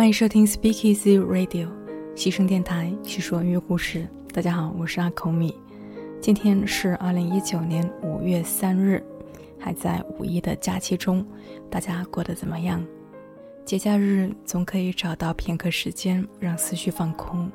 [0.00, 1.68] 欢迎收听 Speak Easy Radio
[2.16, 4.08] 西声电台，叙说音乐故事。
[4.32, 5.54] 大家好，我是阿口米。
[6.22, 9.04] 今天是二零一九年五月三日，
[9.58, 11.22] 还在五一的假期中，
[11.68, 12.82] 大家过得怎么样？
[13.66, 17.52] 节假日总可以找到片刻时间让思绪放空，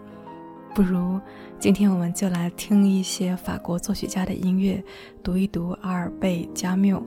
[0.76, 1.20] 不如
[1.58, 4.84] 今天我们就来听一些法国作曲家的音乐，
[5.24, 7.04] 读一读阿尔贝·加缪。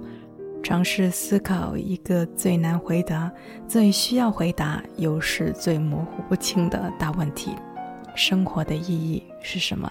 [0.62, 3.32] 尝试思考一个最难回答、
[3.66, 7.54] 最需要回答，又是最模糊不清的大问题：
[8.14, 9.90] 生活的意义是什么？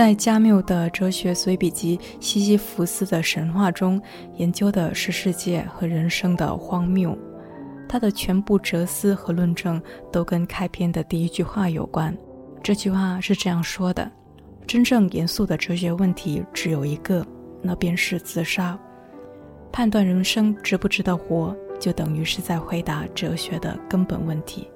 [0.00, 4.00] 在加缪的哲学随笔集《西西弗斯的神话》中，
[4.36, 7.14] 研究的是世界和人生的荒谬。
[7.86, 9.78] 他的全部哲思和论证
[10.10, 12.16] 都跟开篇的第一句话有关。
[12.62, 14.10] 这句话是这样说的
[14.66, 17.22] ：“真正严肃的哲学问题只有一个，
[17.60, 18.78] 那便是自杀。
[19.70, 24.66] 判断人生值不值得活，就等于是在回答哲学的根本问题。”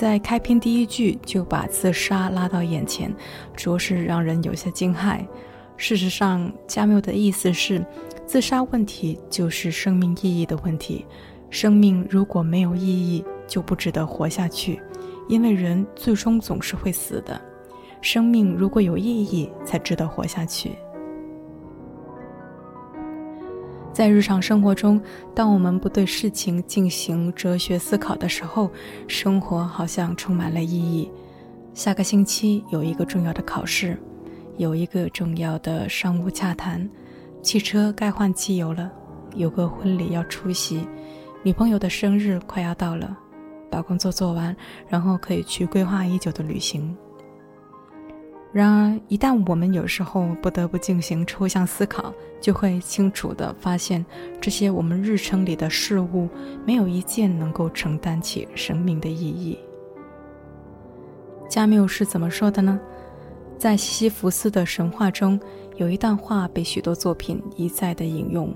[0.00, 3.14] 在开篇第一句就把自杀拉到眼前，
[3.54, 5.22] 着实让人有些惊骇。
[5.76, 7.84] 事实上，加缪的意思是，
[8.24, 11.04] 自杀问题就是生命意义的问题。
[11.50, 14.80] 生命如果没有意义，就不值得活下去，
[15.28, 17.38] 因为人最终总是会死的。
[18.00, 20.78] 生命如果有意义，才值得活下去。
[24.00, 24.98] 在日常生活中，
[25.34, 28.70] 当我们不对事情进行哲学思考的时候，
[29.06, 31.12] 生活好像充满了意义。
[31.74, 33.98] 下个星期有一个重要的考试，
[34.56, 36.88] 有一个重要的商务洽谈，
[37.42, 38.90] 汽车该换机油了，
[39.34, 40.88] 有个婚礼要出席，
[41.42, 43.14] 女朋友的生日快要到了，
[43.70, 44.56] 把工作做完，
[44.88, 46.96] 然后可以去规划已久的旅行。
[48.52, 54.04] 然而，一旦我们有时候不得不进行抽象思考，就会清楚地发现，
[54.40, 56.28] 这些我们日程里的事物，
[56.66, 59.56] 没有一件能够承担起生命的意义。
[61.48, 62.80] 加缪是怎么说的呢？
[63.56, 65.38] 在西西弗斯的神话中，
[65.76, 68.52] 有一段话被许多作品一再的引用。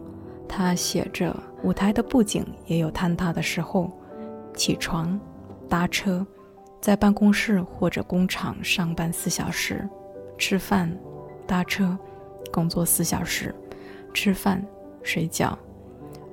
[0.49, 3.91] 他写着：“舞台的布景也有坍塌的时候。
[4.55, 5.19] 起床，
[5.69, 6.25] 搭车，
[6.84, 9.88] 在办公室或者工厂上班四小时，
[10.36, 10.94] 吃饭，
[11.46, 11.96] 搭车，
[12.52, 13.54] 工作四小时，
[14.12, 14.62] 吃饭，
[15.02, 15.58] 睡觉，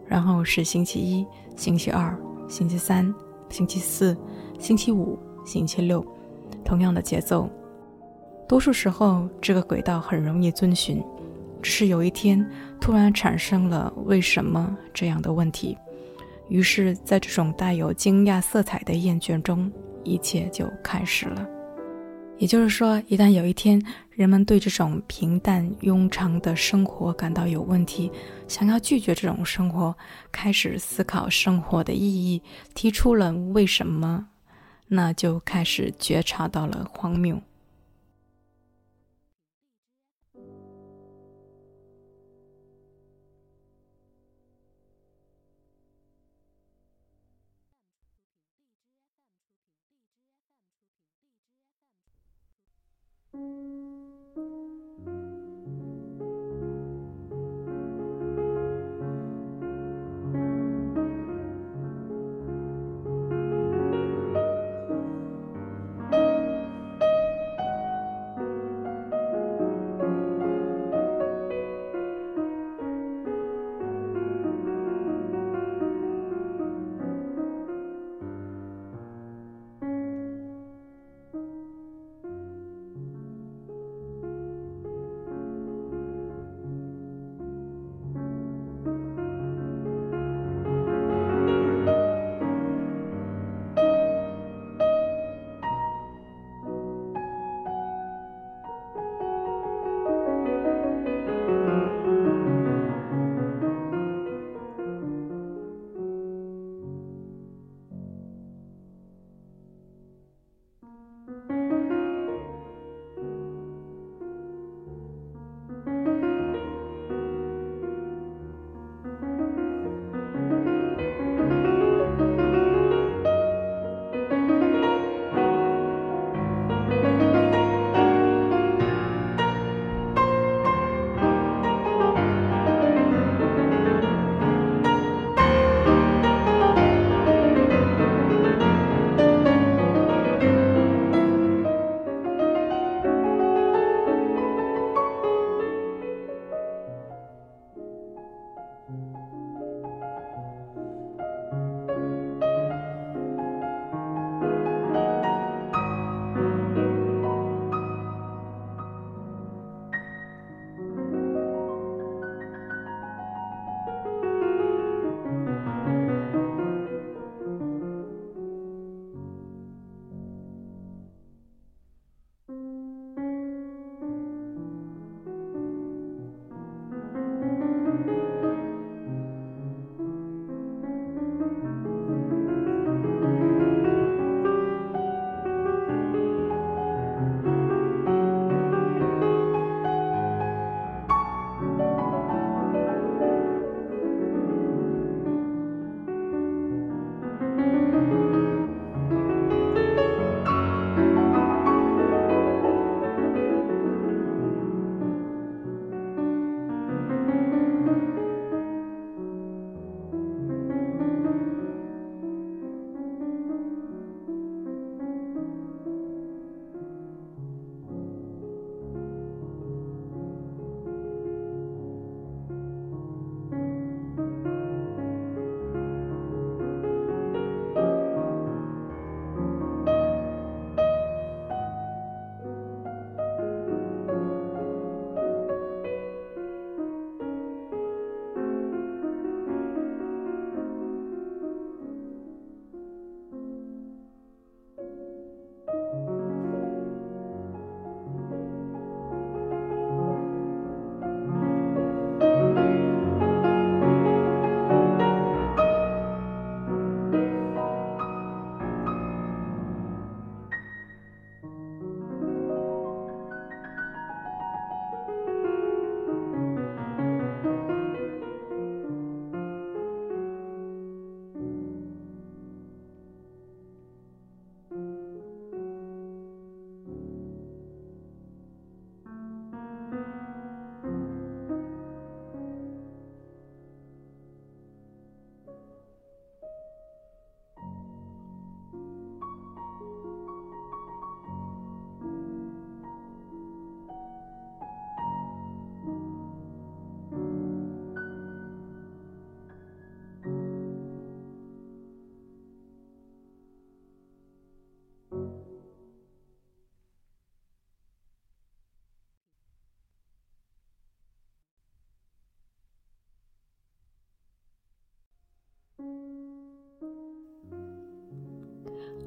[0.05, 1.25] 然后是星期一、
[1.55, 2.13] 星期二、
[2.49, 3.15] 星期三、
[3.49, 4.13] 星期四、
[4.59, 6.05] 星期五、星期六，
[6.65, 7.49] 同样的节奏。
[8.45, 11.01] 多数时候，这个轨道很容易遵循。”
[11.63, 12.45] 只是有一天，
[12.77, 15.77] 突然产生了“为什么”这样的问题，
[16.49, 19.71] 于是，在这种带有惊讶色彩的厌倦中，
[20.03, 21.47] 一切就开始了。
[22.37, 28.11] 也就是说，一旦有一天人们对这种平淡庸常的生活感到有问题，
[28.47, 29.95] 想要拒绝这种生活，
[30.31, 32.41] 开始思考生活的意义，
[32.73, 34.27] 提出了“为什么”，
[34.89, 37.39] 那就开始觉察到了荒谬。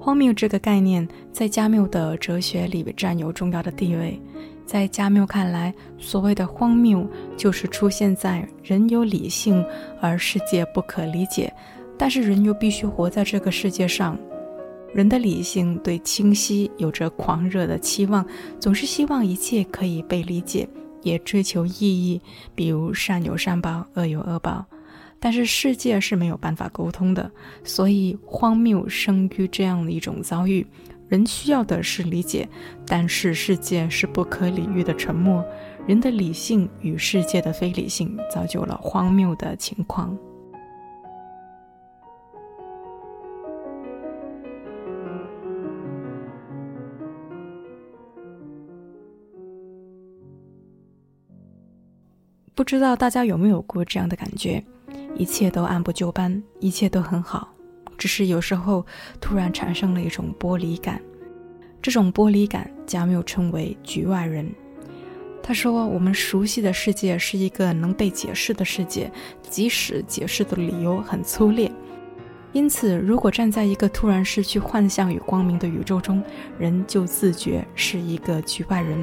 [0.05, 4.21] 荒谬这个概念在加缪的哲学里占有重要的地位。
[4.67, 7.09] 在加缪看来，所谓的荒谬
[7.39, 9.65] 就是出现在人有理性
[10.03, 11.51] 而世界不可理解，
[11.97, 14.15] 但是人又必须活在这个世界上。
[14.93, 18.23] 人的理性对清晰有着狂热的期望，
[18.61, 20.69] 总是希望一切可以被理解，
[21.01, 22.21] 也追求意义，
[22.55, 24.67] 比如善有善报，恶有恶报。
[25.19, 27.31] 但是世界是没有办法沟通的，
[27.63, 30.67] 所以荒谬生于这样的一种遭遇。
[31.09, 32.49] 人需要的是理解，
[32.87, 35.45] 但是世界是不可理喻的沉默。
[35.87, 40.17] 人的理性与世界的非理性，造就了荒谬的情况。
[52.55, 54.65] 不知道大家有没有过这样的感觉？
[55.17, 57.55] 一切都按部就班，一切都很好，
[57.97, 58.85] 只是有时候
[59.21, 61.01] 突然产生了一种剥离感。
[61.81, 64.51] 这种剥离感，加缪称为“局外人”。
[65.43, 71.71] 他说：“我们熟悉的世界是一个能被解释的世界，即使解释的理由很粗劣。
[72.53, 76.23] 因此，如果站在一个突然失去幻象与光明的宇宙中，
[76.59, 78.99] 人就自觉是一个局外人。”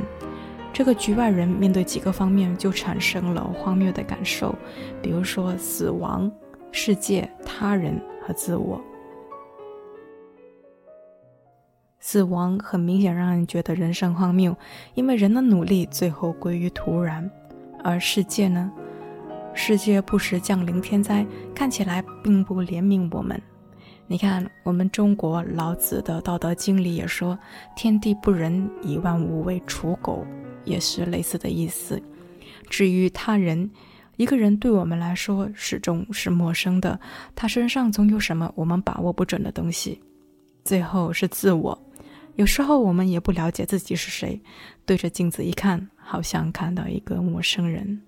[0.73, 4.55] 这个局外人面对几个方面就产生了荒谬的感受，
[5.01, 6.31] 比如说死亡、
[6.71, 8.81] 世界、他人和自我。
[11.99, 14.55] 死亡很明显让人觉得人生荒谬，
[14.95, 17.29] 因为人的努力最后归于突然；
[17.83, 18.71] 而世界呢？
[19.53, 23.39] 世界不时降临天灾，看起来并不怜悯我们。
[24.07, 27.37] 你看，我们中国老子的《道德经》里也说
[27.75, 30.25] ：“天地不仁，以万物为刍狗。”
[30.65, 32.01] 也是类似的意思。
[32.69, 33.69] 至于他人，
[34.17, 36.99] 一个人对我们来说始终是陌生的，
[37.35, 40.01] 他身上总有什么我们把握不准的东西。
[40.63, 41.77] 最后是自我，
[42.35, 44.39] 有时候我们也不了解自己是谁，
[44.85, 48.01] 对着镜子一看，好像看到一个陌生人。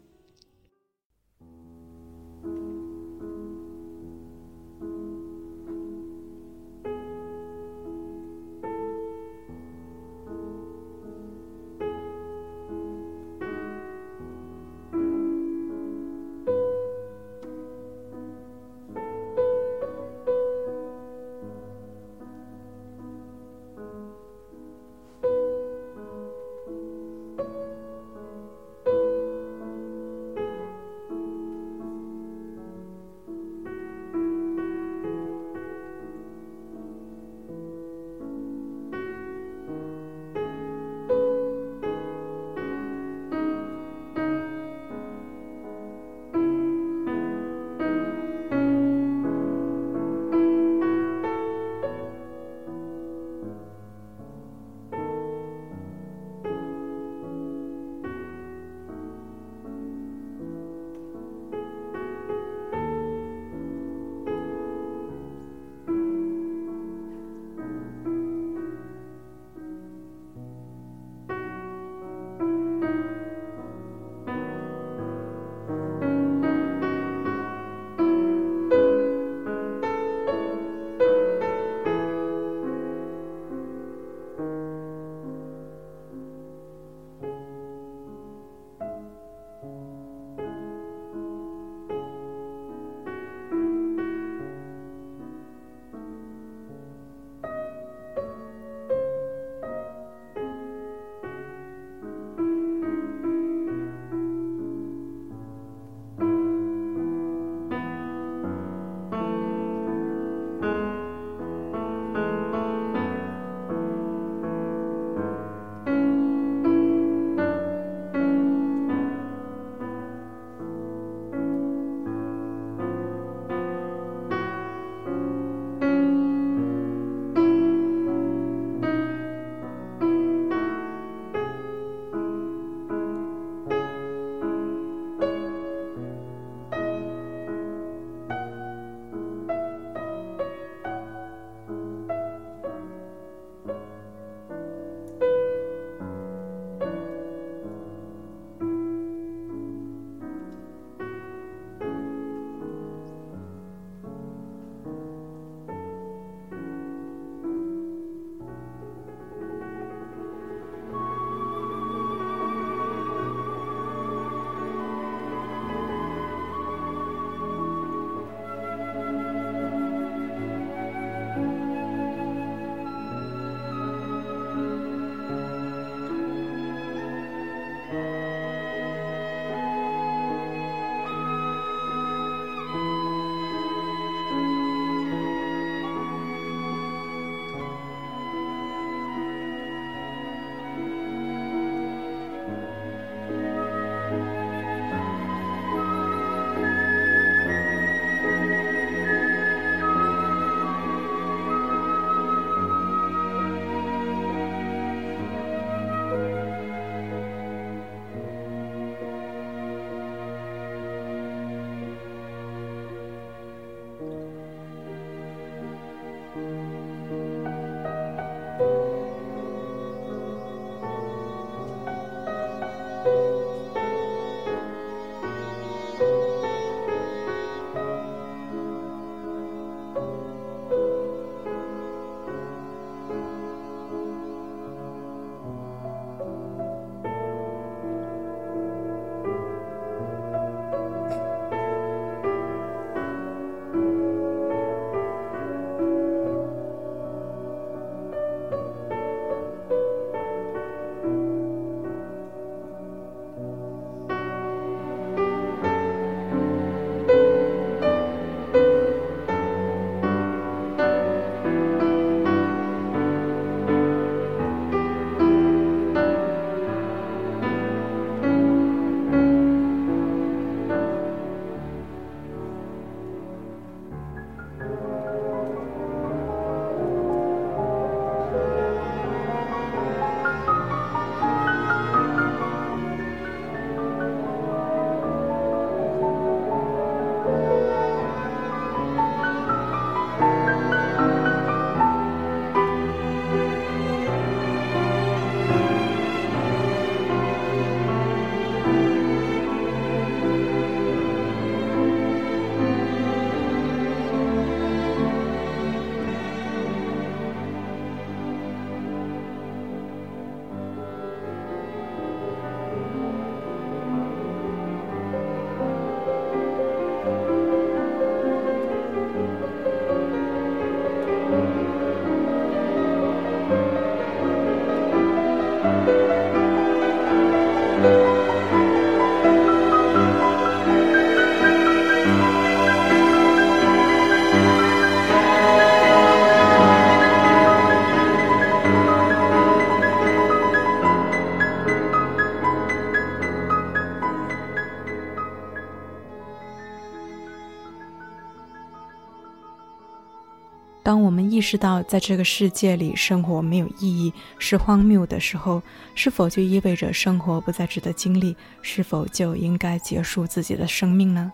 [351.44, 355.62] 意识到在这个世界里生活没有意义、是荒谬的时候，
[355.94, 358.34] 是否就意味着生活不再值得经历？
[358.62, 361.30] 是否就应该结束自己的生命呢？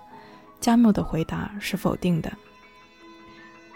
[0.60, 2.34] 加缪的回答是否定的。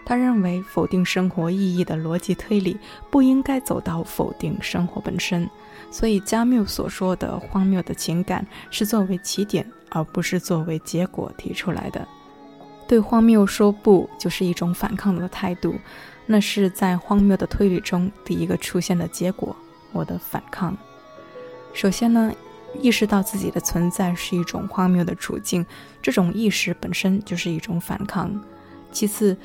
[0.04, 2.76] 他认为，否定生活意义的逻辑推理
[3.12, 5.48] 不应该走到否定生活本身。
[5.88, 12.04] 所以，加缪所说的荒谬的情感是作为起点，而不是作为结果提出来的。
[12.88, 15.76] 对荒谬说不，就是一种反抗的态度。
[16.26, 19.54] 那是在荒谬的推理中第一个出现的结果。
[19.92, 20.76] 我的反抗，
[21.72, 22.32] 首先呢，
[22.80, 25.64] 意识到自己的存在是一种荒谬的处境，
[26.02, 28.28] 这种意识本身就是一种反抗。
[28.90, 29.36] 其次，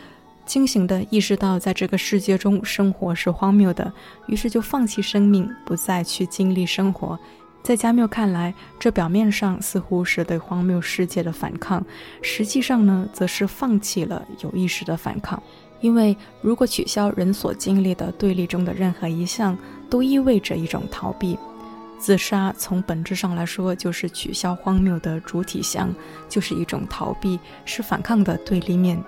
[0.47, 3.93] 清醒地意识到在这个世界中生活是荒谬的，
[4.25, 7.19] 于是就放弃生命，不再去经历生活。
[7.61, 11.85] 在加缪看来，这表面上似乎是对荒谬世界的反抗，
[12.23, 15.43] 实际上呢，则是放弃了有意识的反抗。
[15.81, 19.57] 因为如果取消人所经历的对立中的任何一项，
[19.89, 21.37] 都意味着一种逃避。
[21.97, 25.93] 自杀从本质上来说，就是取消荒谬的主体项，
[26.29, 29.01] 就是一种逃避，是反抗的对立面。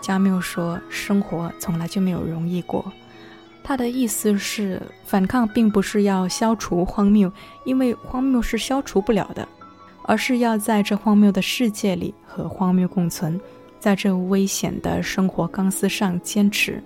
[0.00, 2.84] 加缪说：“生活从来就没有容易过。”
[3.62, 7.30] 他的意思是，反抗并不是要消除荒谬，
[7.64, 9.46] 因为荒谬是消除不了的，
[10.02, 13.38] 而是要在这荒谬的世界里和荒谬共存，
[13.78, 16.82] 在这危险的生活钢丝上坚持。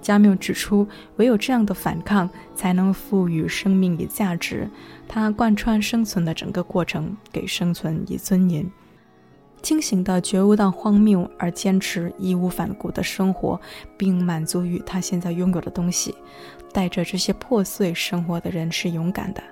[0.00, 4.68] 加缪指出，唯有这样的反抗，才能赋予生命以价值，
[5.08, 8.64] 它贯穿生存的整个过程，给生存以尊严。
[9.60, 13.60] 清醒地觉悟到荒谬，而坚持义无反顾的生活，
[13.96, 16.14] 并满足于他现在拥有的东西，
[16.72, 19.42] 带着这些破碎生活的人是勇敢的。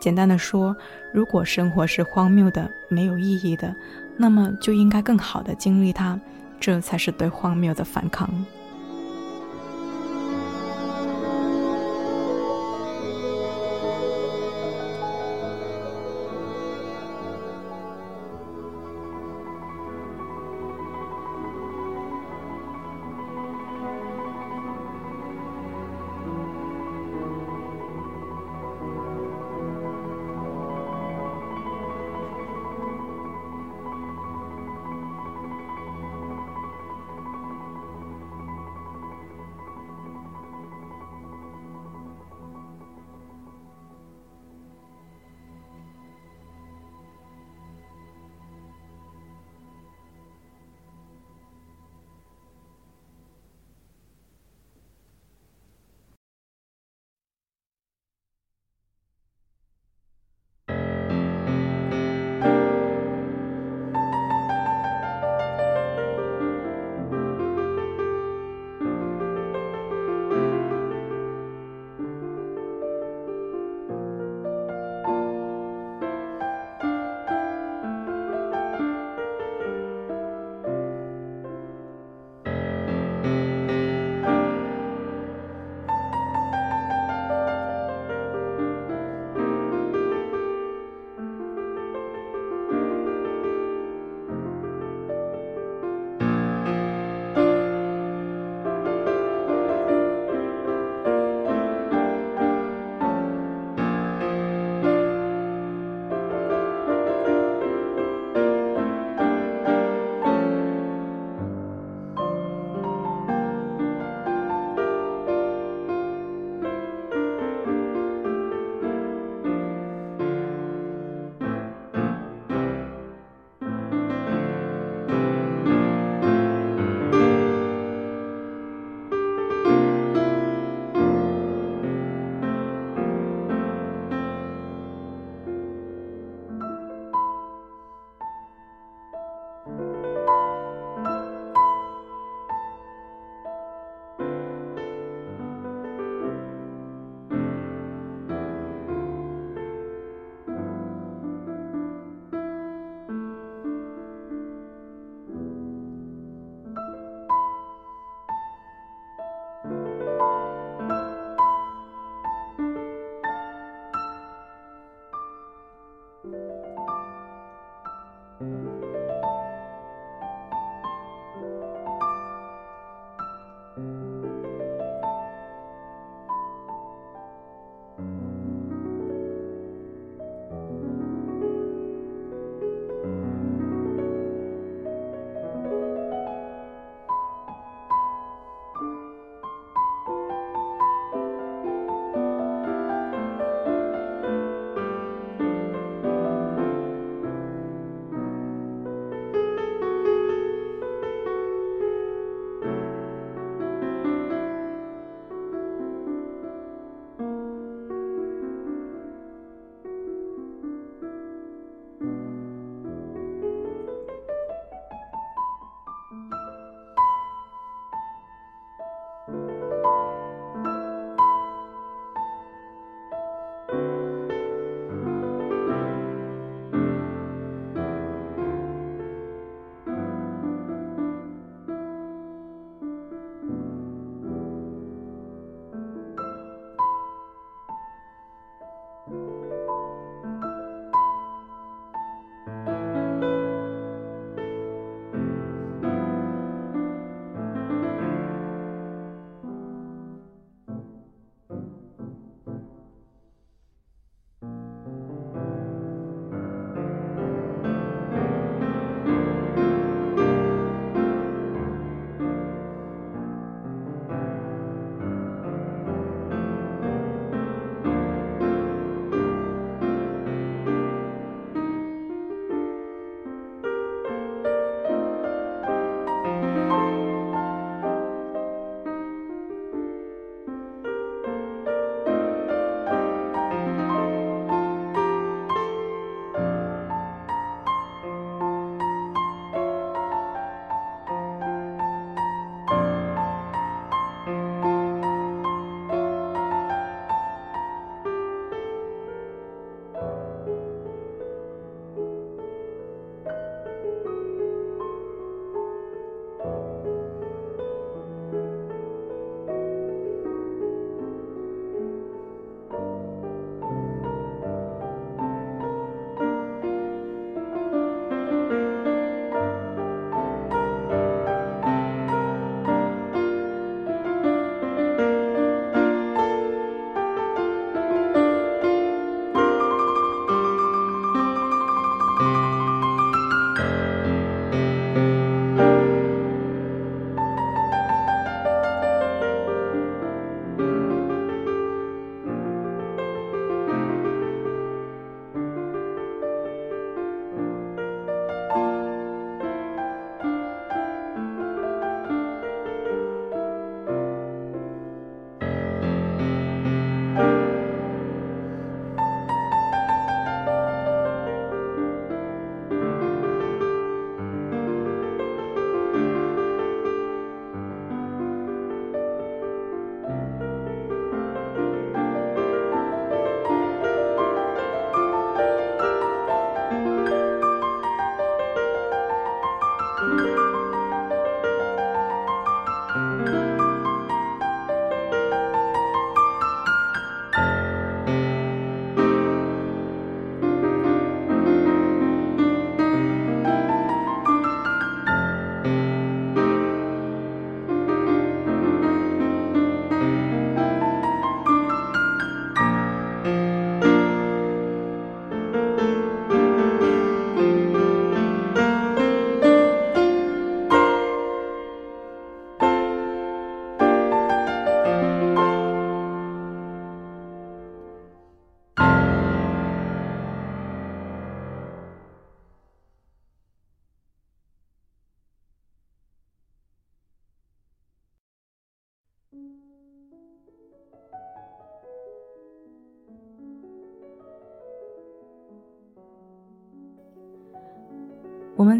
[0.00, 0.76] 简单的说，
[1.14, 3.72] 如果生活是荒谬的、没有意义的，
[4.16, 6.18] 那么就应该更好的经历它，
[6.60, 8.28] 这才是对荒谬的反抗。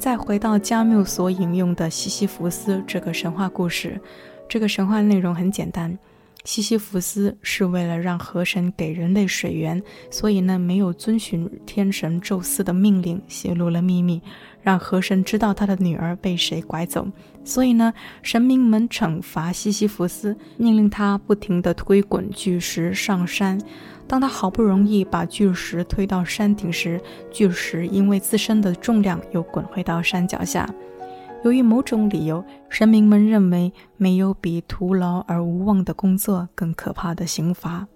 [0.03, 4.01] 再回到加缪所引用的西西弗斯这个神话故事，
[4.49, 5.97] 这个神话内容很简单。
[6.45, 14.21] 西西弗斯是为了让河神给人类水源，所以呢没有遵循天神宙斯的命令，泄露了秘密，
[14.61, 17.07] 让河神知道他的女儿被谁拐走。
[17.45, 23.61] 所以呢，神明们惩罚西西弗斯，命令他不停地推滚巨石上山。
[24.09, 27.01] 当他好不容易把巨石推到山顶时，
[27.31, 30.69] 巨石因为自身的重量又滚回到山脚下。
[31.45, 37.87] 由于某种理由，神明们认为没有比徒劳而无望的工作更可怕的刑罚。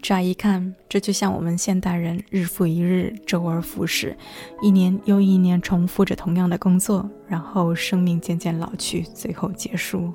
[0.00, 4.16] 乍一看，这就像我们现代人日复一日、周而复始，
[4.60, 10.12] 一年又一年重复着同样的工作，然后生命渐渐老去，最后结束。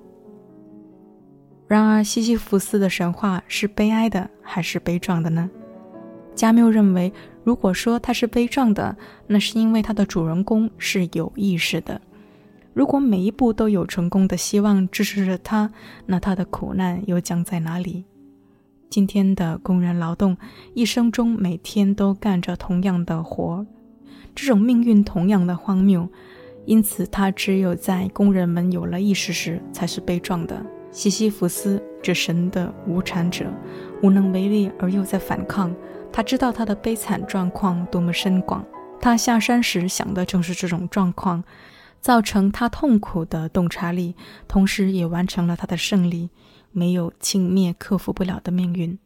[1.67, 5.50] 然而，西西弗斯的神话是悲哀的还是悲壮的呢？
[6.39, 7.12] 加缪认为。
[7.43, 8.95] 如果说他是悲壮的，
[9.28, 11.99] 那是因为他的主人公是有意识的。
[12.73, 15.69] 如果每一步都有成功的希望支持着他，
[16.06, 18.06] 那他的苦难又将在哪里？
[18.89, 20.38] 今天的工人劳动
[20.73, 23.65] 一生中每天都干着同样的活，
[24.34, 26.08] 这种命运同样的荒谬，
[26.65, 30.63] 因此他只有在工人们有了意识时才是悲壮的。
[30.91, 33.45] 西西弗斯，这神的无产者，
[34.04, 35.73] 无能为力而又在反抗。
[36.12, 38.65] 他知道他的悲惨状况多么深广，
[39.00, 41.43] 他下山时想的正是这种状况，
[42.02, 44.15] 造成他痛苦的洞察力，
[44.48, 46.30] 同时也完成了他的胜利。
[46.72, 48.93] 没有轻蔑克服不了的命运。《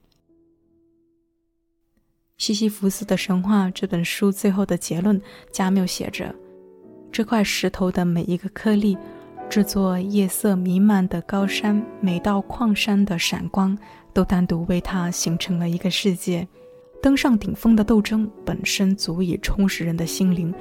[2.37, 6.35] 西西弗斯的神话》这本书最后的结论，加缪写着：
[7.09, 8.97] 这块石头的每一个颗粒，
[9.49, 13.77] 这座夜色弥漫的高山，每道矿山的闪光，
[14.11, 16.45] 都单独为他形成了一个世界。
[17.03, 20.53] 登上顶峰的斗争本身足以充实人的心灵，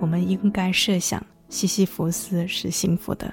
[0.00, 3.30] 我们应该设想西西弗斯是幸福的。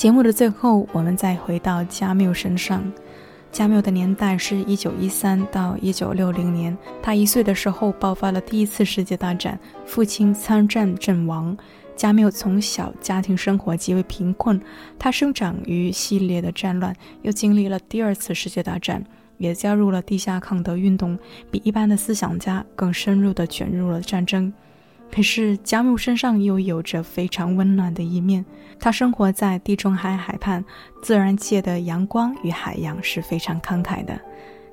[0.00, 2.90] 节目的最后，我们再回到加缪身上。
[3.52, 11.54] 加缪的年代是一九一三到一九六零年，他一岁的时候爆发了第一次世界大战，父亲参战阵亡。
[11.94, 14.58] 加缪从小家庭生活极为贫困，
[14.98, 19.04] 他生长于系列的战乱，又经历了第二次世界大战，
[19.36, 21.18] 也加入了地下抗德运动，
[21.50, 24.50] 比一般的思想家更深入地卷入了战争。
[25.12, 28.44] 可是加缪身上又有着非常温暖的一面。
[28.78, 30.64] 他生活在地中海海畔，
[31.02, 34.18] 自然界的阳光与海洋是非常慷慨的。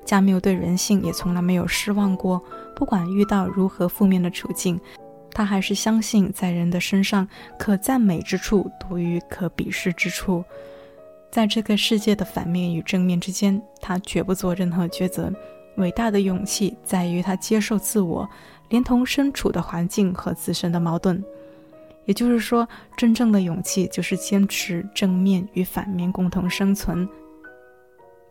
[0.04, 2.42] 加缪对人性也从来没有失望过，
[2.74, 4.80] 不管遇到如何负面的处境，
[5.32, 7.28] 他还是相信在人的身上
[7.58, 10.42] 可赞美之处多于可鄙视之处。
[11.30, 15.30] 在这个世界的反面与正面之间，他绝不做任何抉择。
[15.76, 18.26] 伟大的勇气在于他接受自我。
[18.68, 21.22] 连同身处的环境和自身的矛盾，
[22.06, 27.08] 也就是说，真正的勇气就是坚持正面与反面共同生存，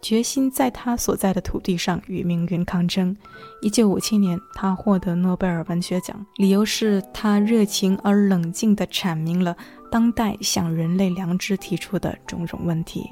[0.01, 3.15] 决心在他所在的土地上与命运抗争。
[3.61, 9.55] 一九五七年，他获得诺贝尔文学奖，理由是他热情而冷静地阐明了
[9.91, 13.09] 当代向人类良知提出的种种问题。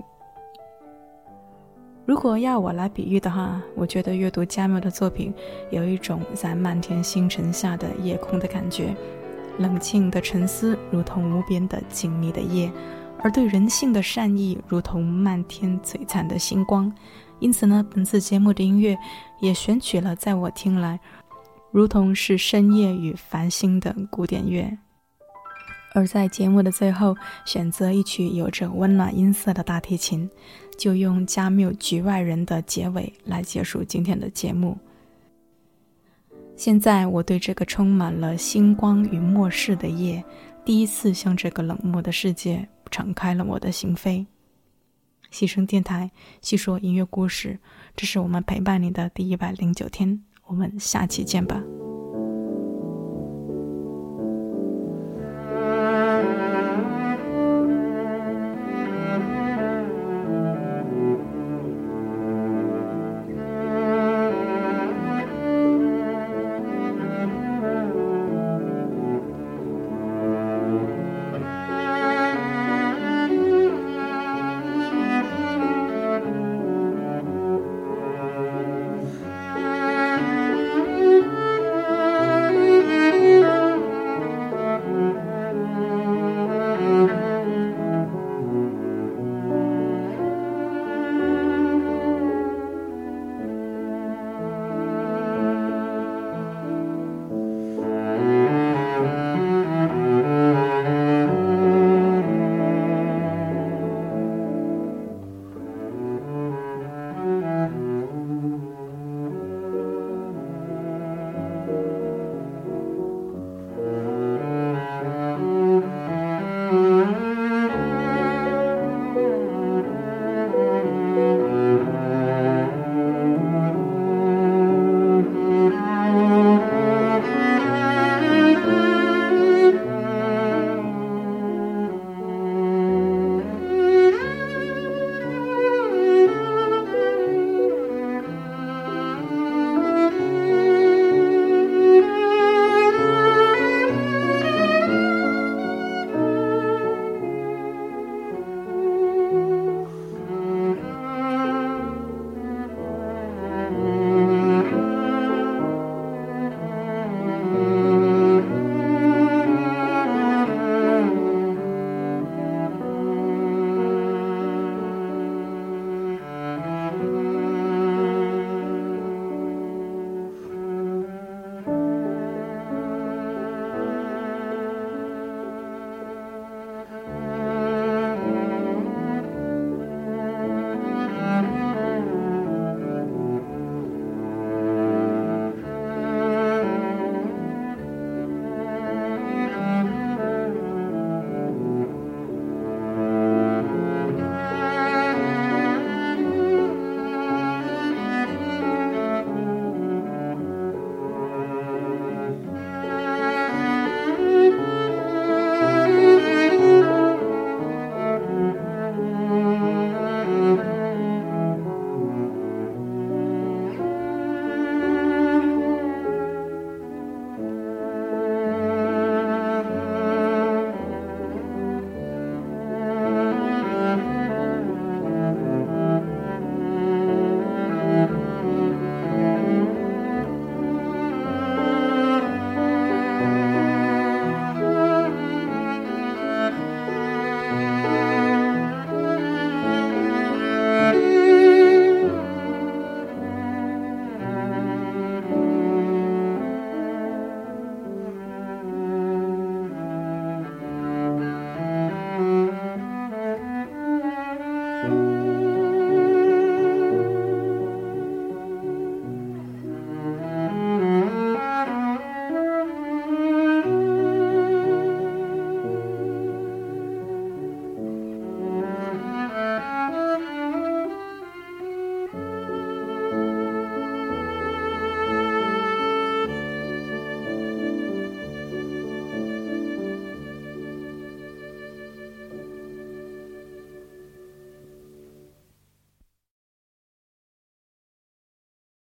[2.06, 5.34] 如果要我来比喻的话，我觉得阅读加缪的作品
[5.72, 8.96] 有一种在漫天星辰下的夜空的感觉，
[9.58, 12.72] 冷静的沉思如同无边的静谧的夜，
[13.24, 16.94] 而对人性的善意如同漫天璀璨的星光。
[17.40, 18.96] 因此呢，本次节目的音乐
[19.42, 21.00] 也选取了在我听来，
[21.72, 24.78] 如同是深夜与繁星的古典乐。
[25.96, 30.30] 而在节目的最后，选择一曲有着温暖音色的大提琴。
[30.78, 34.78] 就用加缪《局外人》的结尾来结束今天的节目。
[36.56, 40.24] 现在我对这个充满了星光与末世的夜，
[40.64, 44.26] 第一次向这个冷漠的世界敞开了我的心扉。
[45.32, 46.10] 牺牲电台
[46.42, 47.60] 细说音乐故事，
[47.94, 51.62] 这是我们陪伴你的第一百零九天，我们下期见吧。